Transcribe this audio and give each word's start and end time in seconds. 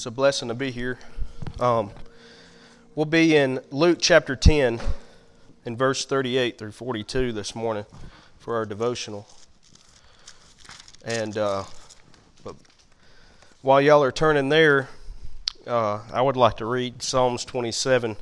It's 0.00 0.06
a 0.06 0.10
blessing 0.10 0.48
to 0.48 0.54
be 0.54 0.70
here. 0.70 0.98
Um, 1.58 1.90
we'll 2.94 3.04
be 3.04 3.36
in 3.36 3.60
Luke 3.70 3.98
chapter 4.00 4.34
10 4.34 4.80
in 5.66 5.76
verse 5.76 6.06
38 6.06 6.56
through 6.56 6.72
42 6.72 7.32
this 7.32 7.54
morning 7.54 7.84
for 8.38 8.56
our 8.56 8.64
devotional. 8.64 9.28
And 11.04 11.36
uh, 11.36 11.64
but 12.42 12.56
while 13.60 13.82
y'all 13.82 14.02
are 14.02 14.10
turning 14.10 14.48
there, 14.48 14.88
uh, 15.66 16.00
I 16.10 16.22
would 16.22 16.34
like 16.34 16.56
to 16.56 16.64
read 16.64 17.02
Psalms 17.02 17.44
27 17.44 18.16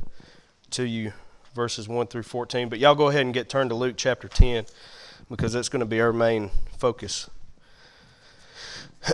to 0.71 0.83
you, 0.83 1.13
verses 1.55 1.87
1 1.87 2.09
through 2.09 2.25
14. 2.25 2.69
But 2.69 2.81
y'all 2.81 2.97
go 2.97 3.07
ahead 3.07 3.21
and 3.21 3.33
get 3.33 3.49
turned 3.49 3.71
to 3.71 3.77
Luke 3.77 3.95
chapter 3.97 4.27
10 4.27 4.67
because 5.31 5.53
that's 5.53 5.69
going 5.69 5.79
to 5.79 5.87
be 5.87 6.01
our 6.01 6.13
main 6.13 6.51
focus. 6.77 7.31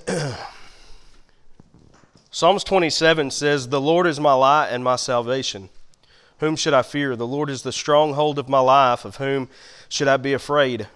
Psalms 2.35 2.65
27 2.65 3.31
says, 3.31 3.69
The 3.69 3.81
Lord 3.81 4.09
is 4.09 4.19
my 4.19 4.35
light 4.35 4.67
and 4.71 4.83
my 4.83 4.97
salvation. 4.97 5.69
Whom 6.39 6.57
should 6.57 6.75
I 6.75 6.83
fear? 6.83 7.15
The 7.15 7.29
Lord 7.29 7.49
is 7.49 7.63
the 7.63 7.71
stronghold 7.71 8.41
of 8.41 8.49
my 8.49 8.59
life. 8.59 9.05
Of 9.05 9.19
whom 9.19 9.49
should 9.89 10.09
I 10.09 10.17
be 10.17 10.33
afraid? 10.33 10.89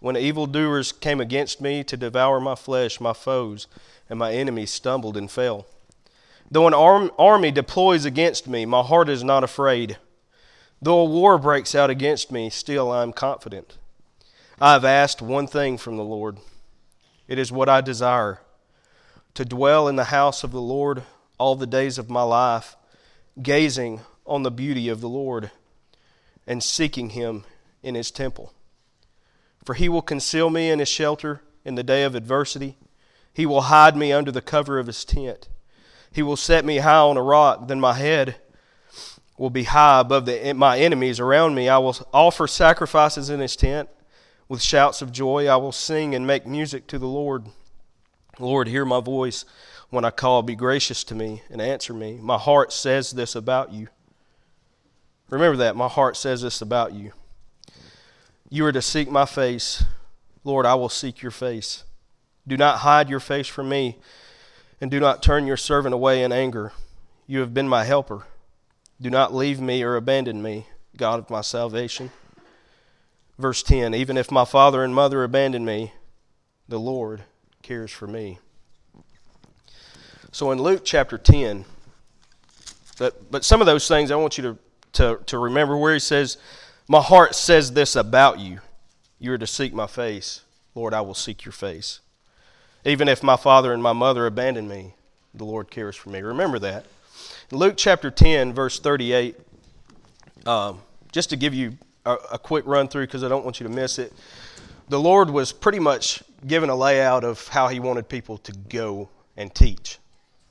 When 0.00 0.16
evildoers 0.16 0.92
came 0.92 1.20
against 1.20 1.60
me 1.60 1.84
to 1.84 1.96
devour 1.98 2.40
my 2.40 2.54
flesh, 2.54 3.02
my 3.02 3.12
foes 3.12 3.66
and 4.08 4.18
my 4.18 4.32
enemies 4.32 4.70
stumbled 4.70 5.18
and 5.18 5.30
fell. 5.30 5.66
Though 6.50 6.66
an 6.66 6.72
arm, 6.72 7.10
army 7.18 7.50
deploys 7.50 8.06
against 8.06 8.48
me, 8.48 8.64
my 8.64 8.80
heart 8.80 9.10
is 9.10 9.22
not 9.22 9.44
afraid. 9.44 9.98
Though 10.80 11.00
a 11.00 11.04
war 11.04 11.36
breaks 11.36 11.74
out 11.74 11.90
against 11.90 12.32
me, 12.32 12.48
still 12.48 12.90
I 12.90 13.02
am 13.02 13.12
confident. 13.12 13.76
I 14.58 14.72
have 14.72 14.86
asked 14.86 15.20
one 15.20 15.48
thing 15.48 15.76
from 15.76 15.98
the 15.98 16.02
Lord. 16.02 16.38
It 17.26 17.38
is 17.38 17.52
what 17.52 17.68
I 17.68 17.82
desire 17.82 18.40
to 19.38 19.44
dwell 19.44 19.86
in 19.86 19.94
the 19.94 20.02
house 20.02 20.42
of 20.42 20.50
the 20.50 20.60
Lord 20.60 21.04
all 21.38 21.54
the 21.54 21.64
days 21.64 21.96
of 21.96 22.10
my 22.10 22.24
life, 22.24 22.76
gazing 23.40 24.00
on 24.26 24.42
the 24.42 24.50
beauty 24.50 24.88
of 24.88 25.00
the 25.00 25.08
Lord 25.08 25.52
and 26.44 26.60
seeking 26.60 27.10
him 27.10 27.44
in 27.80 27.94
his 27.94 28.10
temple. 28.10 28.52
For 29.64 29.74
he 29.74 29.88
will 29.88 30.02
conceal 30.02 30.50
me 30.50 30.70
in 30.70 30.80
his 30.80 30.88
shelter 30.88 31.40
in 31.64 31.76
the 31.76 31.84
day 31.84 32.02
of 32.02 32.16
adversity. 32.16 32.78
He 33.32 33.46
will 33.46 33.60
hide 33.60 33.96
me 33.96 34.12
under 34.12 34.32
the 34.32 34.42
cover 34.42 34.76
of 34.76 34.88
his 34.88 35.04
tent. 35.04 35.48
He 36.10 36.20
will 36.20 36.34
set 36.34 36.64
me 36.64 36.78
high 36.78 36.96
on 36.98 37.16
a 37.16 37.22
rock, 37.22 37.68
then 37.68 37.78
my 37.78 37.92
head 37.92 38.34
will 39.38 39.50
be 39.50 39.62
high 39.62 40.00
above 40.00 40.26
the, 40.26 40.52
my 40.54 40.80
enemies 40.80 41.20
around 41.20 41.54
me. 41.54 41.68
I 41.68 41.78
will 41.78 41.96
offer 42.12 42.48
sacrifices 42.48 43.30
in 43.30 43.38
his 43.38 43.54
tent. 43.54 43.88
With 44.48 44.62
shouts 44.62 45.00
of 45.00 45.12
joy, 45.12 45.46
I 45.46 45.54
will 45.58 45.70
sing 45.70 46.12
and 46.16 46.26
make 46.26 46.44
music 46.44 46.88
to 46.88 46.98
the 46.98 47.06
Lord. 47.06 47.46
Lord, 48.38 48.68
hear 48.68 48.84
my 48.84 49.00
voice 49.00 49.44
when 49.90 50.04
I 50.04 50.10
call. 50.10 50.42
Be 50.42 50.54
gracious 50.54 51.04
to 51.04 51.14
me 51.14 51.42
and 51.50 51.60
answer 51.60 51.92
me. 51.92 52.18
My 52.20 52.38
heart 52.38 52.72
says 52.72 53.10
this 53.10 53.34
about 53.34 53.72
you. 53.72 53.88
Remember 55.30 55.56
that. 55.58 55.76
My 55.76 55.88
heart 55.88 56.16
says 56.16 56.42
this 56.42 56.62
about 56.62 56.92
you. 56.92 57.12
You 58.48 58.64
are 58.66 58.72
to 58.72 58.82
seek 58.82 59.10
my 59.10 59.26
face. 59.26 59.84
Lord, 60.44 60.64
I 60.64 60.74
will 60.74 60.88
seek 60.88 61.20
your 61.20 61.30
face. 61.30 61.84
Do 62.46 62.56
not 62.56 62.78
hide 62.78 63.10
your 63.10 63.20
face 63.20 63.46
from 63.46 63.68
me, 63.68 63.98
and 64.80 64.90
do 64.90 65.00
not 65.00 65.22
turn 65.22 65.46
your 65.46 65.58
servant 65.58 65.94
away 65.94 66.22
in 66.22 66.32
anger. 66.32 66.72
You 67.26 67.40
have 67.40 67.52
been 67.52 67.68
my 67.68 67.84
helper. 67.84 68.24
Do 69.00 69.10
not 69.10 69.34
leave 69.34 69.60
me 69.60 69.82
or 69.82 69.96
abandon 69.96 70.42
me, 70.42 70.66
God 70.96 71.18
of 71.18 71.28
my 71.28 71.42
salvation. 71.42 72.10
Verse 73.38 73.62
10 73.62 73.94
Even 73.94 74.16
if 74.16 74.30
my 74.30 74.46
father 74.46 74.82
and 74.82 74.94
mother 74.94 75.22
abandon 75.22 75.64
me, 75.64 75.92
the 76.68 76.80
Lord 76.80 77.24
cares 77.68 77.92
for 77.92 78.06
me. 78.06 78.38
So 80.32 80.52
in 80.52 80.62
Luke 80.62 80.80
chapter 80.86 81.18
10, 81.18 81.66
but, 82.98 83.30
but 83.30 83.44
some 83.44 83.60
of 83.60 83.66
those 83.66 83.86
things 83.86 84.10
I 84.10 84.16
want 84.16 84.38
you 84.38 84.42
to, 84.44 84.58
to, 84.94 85.22
to 85.26 85.38
remember 85.38 85.76
where 85.76 85.92
he 85.92 86.00
says, 86.00 86.38
My 86.88 87.02
heart 87.02 87.34
says 87.34 87.72
this 87.72 87.94
about 87.94 88.38
you. 88.38 88.60
You 89.18 89.34
are 89.34 89.38
to 89.38 89.46
seek 89.46 89.74
my 89.74 89.86
face. 89.86 90.44
Lord, 90.74 90.94
I 90.94 91.02
will 91.02 91.12
seek 91.12 91.44
your 91.44 91.52
face. 91.52 92.00
Even 92.86 93.06
if 93.06 93.22
my 93.22 93.36
father 93.36 93.74
and 93.74 93.82
my 93.82 93.92
mother 93.92 94.24
abandon 94.24 94.66
me, 94.66 94.94
the 95.34 95.44
Lord 95.44 95.70
cares 95.70 95.94
for 95.94 96.08
me. 96.08 96.22
Remember 96.22 96.58
that. 96.60 96.86
Luke 97.50 97.74
chapter 97.76 98.10
10, 98.10 98.54
verse 98.54 98.80
38, 98.80 99.36
um, 100.46 100.80
just 101.12 101.28
to 101.28 101.36
give 101.36 101.52
you 101.52 101.76
a, 102.06 102.16
a 102.32 102.38
quick 102.38 102.66
run 102.66 102.88
through 102.88 103.08
because 103.08 103.22
I 103.22 103.28
don't 103.28 103.44
want 103.44 103.60
you 103.60 103.66
to 103.66 103.72
miss 103.72 103.98
it 103.98 104.14
the 104.88 105.00
Lord 105.00 105.30
was 105.30 105.52
pretty 105.52 105.78
much 105.78 106.22
given 106.46 106.70
a 106.70 106.76
layout 106.76 107.24
of 107.24 107.46
how 107.48 107.68
He 107.68 107.80
wanted 107.80 108.08
people 108.08 108.38
to 108.38 108.52
go 108.52 109.08
and 109.36 109.54
teach, 109.54 109.98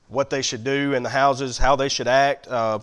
what 0.08 0.30
they 0.30 0.42
should 0.42 0.64
do 0.64 0.94
in 0.94 1.03
the 1.03 1.09
houses, 1.09 1.58
how 1.58 1.75
they 1.75 1.90
should 1.90 2.08
act, 2.08 2.48
uh, 2.48 2.80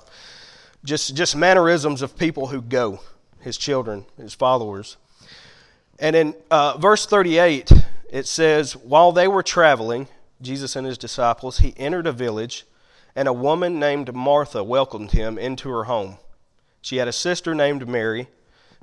just 0.84 1.14
just 1.14 1.34
mannerisms 1.34 2.02
of 2.02 2.16
people 2.16 2.48
who 2.48 2.60
go, 2.60 3.00
His 3.40 3.56
children, 3.56 4.04
His 4.16 4.34
followers. 4.34 4.96
And 5.98 6.16
in 6.16 6.34
uh, 6.50 6.76
verse 6.78 7.06
38, 7.06 7.72
it 8.10 8.26
says, 8.26 8.74
While 8.76 9.12
they 9.12 9.28
were 9.28 9.42
traveling, 9.42 10.08
Jesus 10.40 10.76
and 10.76 10.86
his 10.86 10.98
disciples, 10.98 11.58
he 11.58 11.74
entered 11.76 12.06
a 12.06 12.12
village, 12.12 12.64
and 13.16 13.28
a 13.28 13.32
woman 13.32 13.78
named 13.78 14.14
Martha 14.14 14.62
welcomed 14.64 15.12
him 15.12 15.38
into 15.38 15.68
her 15.70 15.84
home. 15.84 16.18
She 16.82 16.96
had 16.96 17.08
a 17.08 17.12
sister 17.12 17.54
named 17.54 17.88
Mary, 17.88 18.28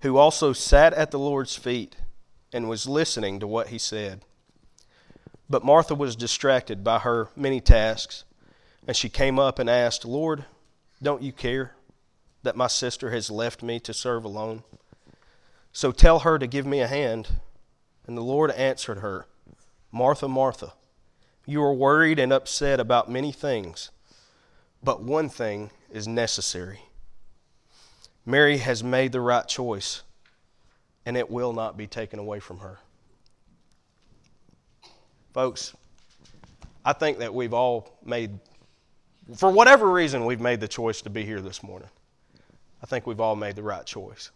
who 0.01 0.17
also 0.17 0.53
sat 0.53 0.93
at 0.93 1.11
the 1.11 1.19
Lord's 1.19 1.55
feet 1.55 1.95
and 2.53 2.69
was 2.69 2.87
listening 2.87 3.39
to 3.39 3.47
what 3.47 3.67
he 3.67 3.77
said. 3.77 4.21
But 5.49 5.65
Martha 5.65 5.95
was 5.95 6.15
distracted 6.15 6.83
by 6.83 6.99
her 6.99 7.29
many 7.35 7.59
tasks, 7.59 8.23
and 8.87 8.95
she 8.95 9.09
came 9.09 9.37
up 9.37 9.59
and 9.59 9.69
asked, 9.69 10.05
Lord, 10.05 10.45
don't 11.01 11.21
you 11.21 11.31
care 11.31 11.75
that 12.43 12.55
my 12.55 12.67
sister 12.67 13.11
has 13.11 13.29
left 13.29 13.61
me 13.61 13.79
to 13.81 13.93
serve 13.93 14.23
alone? 14.23 14.63
So 15.73 15.91
tell 15.91 16.19
her 16.19 16.39
to 16.39 16.47
give 16.47 16.65
me 16.65 16.79
a 16.79 16.87
hand. 16.87 17.29
And 18.07 18.17
the 18.17 18.21
Lord 18.21 18.51
answered 18.51 18.99
her, 18.99 19.27
Martha, 19.91 20.27
Martha, 20.27 20.73
you 21.45 21.61
are 21.63 21.73
worried 21.73 22.19
and 22.19 22.31
upset 22.31 22.79
about 22.79 23.11
many 23.11 23.31
things, 23.31 23.91
but 24.83 25.03
one 25.03 25.29
thing 25.29 25.71
is 25.91 26.07
necessary. 26.07 26.79
Mary 28.25 28.59
has 28.59 28.83
made 28.83 29.11
the 29.11 29.21
right 29.21 29.47
choice 29.47 30.03
and 31.05 31.17
it 31.17 31.29
will 31.29 31.53
not 31.53 31.77
be 31.77 31.87
taken 31.87 32.19
away 32.19 32.39
from 32.39 32.59
her. 32.59 32.79
Folks, 35.33 35.73
I 36.85 36.93
think 36.93 37.19
that 37.19 37.33
we've 37.33 37.53
all 37.53 37.97
made, 38.03 38.31
for 39.35 39.49
whatever 39.49 39.89
reason, 39.89 40.25
we've 40.25 40.41
made 40.41 40.59
the 40.59 40.67
choice 40.67 41.01
to 41.03 41.09
be 41.09 41.23
here 41.23 41.41
this 41.41 41.63
morning. 41.63 41.89
I 42.83 42.85
think 42.85 43.07
we've 43.07 43.19
all 43.19 43.35
made 43.35 43.55
the 43.55 43.63
right 43.63 43.85
choice. 43.85 44.31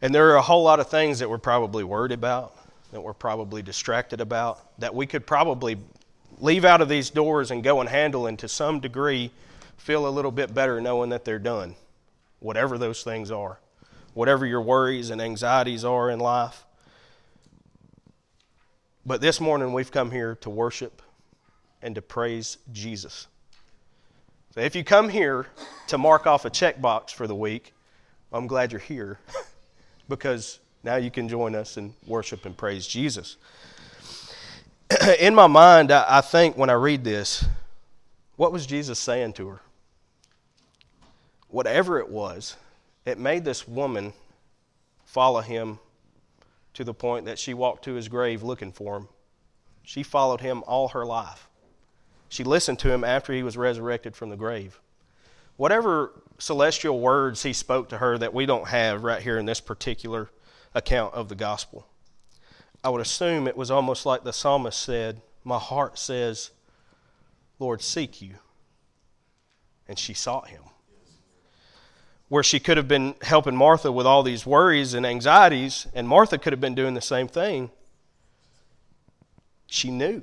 And 0.00 0.14
there 0.14 0.30
are 0.30 0.36
a 0.36 0.42
whole 0.42 0.62
lot 0.62 0.78
of 0.80 0.88
things 0.88 1.18
that 1.20 1.30
we're 1.30 1.38
probably 1.38 1.84
worried 1.84 2.12
about, 2.12 2.54
that 2.92 3.00
we're 3.00 3.14
probably 3.14 3.62
distracted 3.62 4.20
about, 4.20 4.78
that 4.78 4.94
we 4.94 5.06
could 5.06 5.26
probably 5.26 5.78
leave 6.40 6.64
out 6.64 6.80
of 6.80 6.88
these 6.88 7.10
doors 7.10 7.50
and 7.50 7.64
go 7.64 7.80
and 7.80 7.88
handle, 7.88 8.26
and 8.26 8.38
to 8.38 8.48
some 8.48 8.78
degree, 8.78 9.30
feel 9.76 10.06
a 10.06 10.10
little 10.10 10.30
bit 10.30 10.54
better 10.54 10.80
knowing 10.80 11.10
that 11.10 11.24
they're 11.24 11.38
done, 11.38 11.74
whatever 12.40 12.78
those 12.78 13.02
things 13.02 13.30
are 13.30 13.58
whatever 14.18 14.44
your 14.44 14.60
worries 14.60 15.10
and 15.10 15.22
anxieties 15.22 15.84
are 15.84 16.10
in 16.10 16.18
life. 16.18 16.64
But 19.06 19.20
this 19.20 19.40
morning 19.40 19.72
we've 19.72 19.92
come 19.92 20.10
here 20.10 20.34
to 20.40 20.50
worship 20.50 21.02
and 21.82 21.94
to 21.94 22.02
praise 22.02 22.58
Jesus. 22.72 23.28
So 24.56 24.60
if 24.60 24.74
you 24.74 24.82
come 24.82 25.08
here 25.08 25.46
to 25.86 25.98
mark 25.98 26.26
off 26.26 26.44
a 26.44 26.50
checkbox 26.50 27.10
for 27.10 27.28
the 27.28 27.34
week, 27.36 27.72
I'm 28.32 28.48
glad 28.48 28.72
you're 28.72 28.80
here 28.80 29.20
because 30.08 30.58
now 30.82 30.96
you 30.96 31.12
can 31.12 31.28
join 31.28 31.54
us 31.54 31.76
and 31.76 31.94
worship 32.04 32.44
and 32.44 32.56
praise 32.56 32.88
Jesus. 32.88 33.36
in 35.20 35.32
my 35.32 35.46
mind, 35.46 35.92
I 35.92 36.22
think 36.22 36.56
when 36.56 36.70
I 36.70 36.74
read 36.74 37.04
this, 37.04 37.44
what 38.34 38.50
was 38.50 38.66
Jesus 38.66 38.98
saying 38.98 39.34
to 39.34 39.46
her? 39.46 39.60
Whatever 41.50 42.00
it 42.00 42.08
was, 42.08 42.56
it 43.08 43.18
made 43.18 43.44
this 43.44 43.66
woman 43.66 44.12
follow 45.04 45.40
him 45.40 45.78
to 46.74 46.84
the 46.84 46.94
point 46.94 47.24
that 47.26 47.38
she 47.38 47.54
walked 47.54 47.84
to 47.84 47.94
his 47.94 48.08
grave 48.08 48.42
looking 48.42 48.72
for 48.72 48.96
him. 48.96 49.08
She 49.82 50.02
followed 50.02 50.40
him 50.40 50.62
all 50.66 50.88
her 50.88 51.06
life. 51.06 51.48
She 52.28 52.44
listened 52.44 52.78
to 52.80 52.92
him 52.92 53.04
after 53.04 53.32
he 53.32 53.42
was 53.42 53.56
resurrected 53.56 54.14
from 54.14 54.30
the 54.30 54.36
grave. 54.36 54.78
Whatever 55.56 56.12
celestial 56.38 57.00
words 57.00 57.42
he 57.42 57.52
spoke 57.52 57.88
to 57.88 57.98
her 57.98 58.18
that 58.18 58.34
we 58.34 58.46
don't 58.46 58.68
have 58.68 59.02
right 59.02 59.22
here 59.22 59.38
in 59.38 59.46
this 59.46 59.60
particular 59.60 60.30
account 60.74 61.14
of 61.14 61.28
the 61.28 61.34
gospel, 61.34 61.86
I 62.84 62.90
would 62.90 63.00
assume 63.00 63.48
it 63.48 63.56
was 63.56 63.70
almost 63.70 64.06
like 64.06 64.22
the 64.22 64.32
psalmist 64.32 64.78
said, 64.78 65.20
My 65.42 65.58
heart 65.58 65.98
says, 65.98 66.50
Lord, 67.58 67.82
seek 67.82 68.22
you. 68.22 68.34
And 69.88 69.98
she 69.98 70.14
sought 70.14 70.48
him 70.48 70.62
where 72.28 72.42
she 72.42 72.60
could 72.60 72.76
have 72.76 72.88
been 72.88 73.14
helping 73.22 73.56
Martha 73.56 73.90
with 73.90 74.06
all 74.06 74.22
these 74.22 74.44
worries 74.44 74.94
and 74.94 75.06
anxieties, 75.06 75.86
and 75.94 76.06
Martha 76.06 76.38
could 76.38 76.52
have 76.52 76.60
been 76.60 76.74
doing 76.74 76.94
the 76.94 77.00
same 77.00 77.26
thing. 77.28 77.70
She 79.66 79.90
knew 79.90 80.22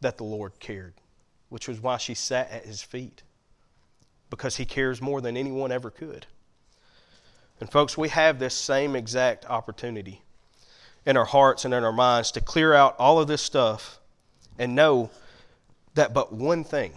that 0.00 0.16
the 0.16 0.24
Lord 0.24 0.58
cared. 0.60 0.94
which 1.50 1.68
was 1.68 1.80
why 1.80 1.98
she 1.98 2.14
sat 2.14 2.50
at 2.50 2.64
his 2.64 2.80
feet, 2.82 3.22
because 4.30 4.56
he 4.56 4.64
cares 4.64 5.02
more 5.02 5.20
than 5.20 5.36
anyone 5.36 5.70
ever 5.70 5.90
could. 5.90 6.26
And, 7.58 7.70
folks, 7.70 7.98
we 7.98 8.08
have 8.08 8.38
this 8.38 8.54
same 8.54 8.96
exact 8.96 9.44
opportunity 9.44 10.22
in 11.04 11.16
our 11.16 11.24
hearts 11.26 11.64
and 11.64 11.74
in 11.74 11.84
our 11.84 11.92
minds 11.92 12.30
to 12.32 12.40
clear 12.40 12.72
out 12.72 12.94
all 12.98 13.18
of 13.20 13.26
this 13.26 13.42
stuff 13.42 13.98
and 14.58 14.74
know 14.74 15.10
that 15.94 16.14
but 16.14 16.32
one 16.32 16.62
thing 16.62 16.92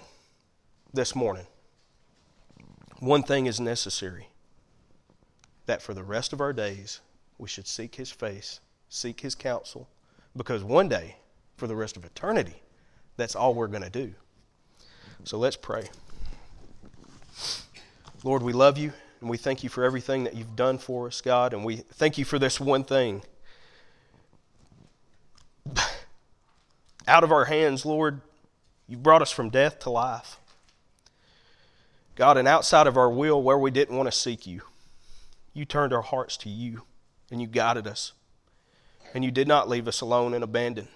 this 0.93 1.15
morning, 1.15 1.47
one 2.99 3.23
thing 3.23 3.47
is 3.47 3.59
necessary 3.59 4.27
that 5.65 5.81
for 5.81 5.93
the 5.93 6.03
rest 6.03 6.33
of 6.33 6.41
our 6.41 6.53
days 6.53 7.01
we 7.37 7.47
should 7.47 7.67
seek 7.67 7.95
his 7.95 8.11
face, 8.11 8.59
seek 8.89 9.21
his 9.21 9.35
counsel, 9.35 9.87
because 10.35 10.63
one 10.63 10.89
day, 10.89 11.17
for 11.57 11.67
the 11.67 11.75
rest 11.75 11.95
of 11.97 12.05
eternity, 12.05 12.61
that's 13.17 13.35
all 13.35 13.53
we're 13.53 13.67
going 13.67 13.83
to 13.83 13.89
do. 13.89 14.13
So 15.23 15.37
let's 15.37 15.55
pray. 15.55 15.89
Lord, 18.23 18.41
we 18.41 18.53
love 18.53 18.77
you 18.77 18.93
and 19.21 19.29
we 19.29 19.37
thank 19.37 19.63
you 19.63 19.69
for 19.69 19.83
everything 19.83 20.23
that 20.25 20.35
you've 20.35 20.55
done 20.55 20.77
for 20.77 21.07
us, 21.07 21.21
God, 21.21 21.53
and 21.53 21.63
we 21.63 21.77
thank 21.77 22.17
you 22.17 22.25
for 22.25 22.39
this 22.39 22.59
one 22.59 22.83
thing. 22.83 23.21
Out 27.07 27.23
of 27.23 27.31
our 27.31 27.45
hands, 27.45 27.85
Lord, 27.85 28.21
you 28.87 28.97
brought 28.97 29.21
us 29.21 29.31
from 29.31 29.49
death 29.49 29.79
to 29.79 29.89
life. 29.89 30.37
God, 32.15 32.37
and 32.37 32.47
outside 32.47 32.85
of 32.85 32.97
our 32.97 33.09
will, 33.09 33.41
where 33.41 33.57
we 33.57 33.71
didn't 33.71 33.95
want 33.95 34.07
to 34.07 34.17
seek 34.17 34.45
you, 34.45 34.61
you 35.53 35.65
turned 35.65 35.93
our 35.93 36.01
hearts 36.01 36.37
to 36.37 36.49
you 36.49 36.83
and 37.31 37.41
you 37.41 37.47
guided 37.47 37.87
us. 37.87 38.13
And 39.13 39.23
you 39.23 39.31
did 39.31 39.47
not 39.47 39.69
leave 39.69 39.87
us 39.87 40.01
alone 40.01 40.33
and 40.33 40.43
abandoned, 40.43 40.87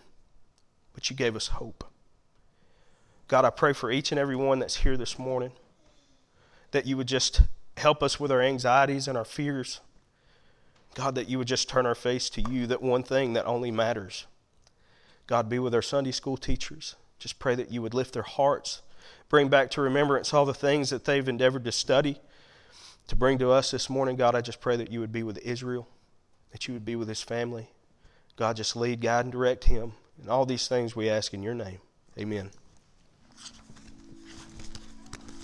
but 0.93 1.09
you 1.09 1.15
gave 1.15 1.35
us 1.35 1.47
hope. 1.47 1.83
God, 3.27 3.45
I 3.45 3.49
pray 3.49 3.73
for 3.73 3.91
each 3.91 4.11
and 4.11 4.19
every 4.19 4.35
one 4.35 4.59
that's 4.59 4.77
here 4.77 4.97
this 4.97 5.19
morning 5.19 5.51
that 6.71 6.85
you 6.85 6.97
would 6.97 7.07
just 7.07 7.41
help 7.77 8.01
us 8.01 8.19
with 8.19 8.31
our 8.31 8.41
anxieties 8.41 9.07
and 9.07 9.17
our 9.17 9.25
fears. 9.25 9.81
God, 10.95 11.15
that 11.15 11.29
you 11.29 11.37
would 11.37 11.47
just 11.47 11.69
turn 11.69 11.85
our 11.85 11.95
face 11.95 12.29
to 12.31 12.41
you, 12.41 12.65
that 12.67 12.81
one 12.81 13.03
thing 13.03 13.33
that 13.33 13.45
only 13.45 13.69
matters. 13.69 14.25
God, 15.27 15.49
be 15.49 15.59
with 15.59 15.75
our 15.75 15.81
Sunday 15.81 16.11
school 16.11 16.37
teachers. 16.37 16.95
Just 17.19 17.37
pray 17.37 17.53
that 17.55 17.71
you 17.71 17.81
would 17.81 17.93
lift 17.93 18.13
their 18.13 18.23
hearts, 18.23 18.81
bring 19.29 19.49
back 19.49 19.69
to 19.71 19.81
remembrance 19.81 20.33
all 20.33 20.45
the 20.45 20.53
things 20.53 20.89
that 20.89 21.05
they've 21.05 21.27
endeavored 21.27 21.65
to 21.65 21.71
study, 21.71 22.19
to 23.07 23.15
bring 23.15 23.37
to 23.39 23.51
us 23.51 23.71
this 23.71 23.89
morning. 23.89 24.15
God, 24.15 24.35
I 24.35 24.41
just 24.41 24.61
pray 24.61 24.75
that 24.75 24.91
you 24.91 24.99
would 24.99 25.11
be 25.11 25.23
with 25.23 25.37
Israel, 25.39 25.87
that 26.51 26.67
you 26.67 26.73
would 26.73 26.85
be 26.85 26.95
with 26.95 27.07
his 27.07 27.23
family. 27.23 27.69
God, 28.35 28.55
just 28.55 28.75
lead, 28.75 29.01
guide, 29.01 29.25
and 29.25 29.31
direct 29.31 29.65
him. 29.65 29.93
And 30.19 30.29
all 30.29 30.45
these 30.45 30.67
things 30.67 30.95
we 30.95 31.09
ask 31.09 31.33
in 31.33 31.43
your 31.43 31.53
name. 31.53 31.79
Amen. 32.17 32.51